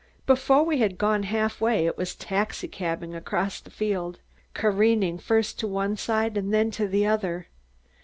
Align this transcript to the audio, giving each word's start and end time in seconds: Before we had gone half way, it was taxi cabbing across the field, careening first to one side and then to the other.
Before 0.25 0.63
we 0.63 0.79
had 0.79 0.97
gone 0.97 1.21
half 1.21 1.61
way, 1.61 1.85
it 1.85 1.95
was 1.95 2.15
taxi 2.15 2.67
cabbing 2.67 3.13
across 3.13 3.59
the 3.61 3.69
field, 3.69 4.17
careening 4.55 5.19
first 5.19 5.59
to 5.59 5.67
one 5.67 5.95
side 5.95 6.37
and 6.37 6.51
then 6.51 6.71
to 6.71 6.87
the 6.87 7.05
other. 7.05 7.49